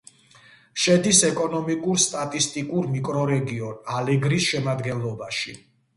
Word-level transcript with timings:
შედის 0.83 1.19
ეკონომიკურ-სტატისტიკურ 1.27 2.89
მიკრორეგიონ 2.95 3.77
ალეგრის 3.99 4.49
შემადგენლობაში. 4.55 5.55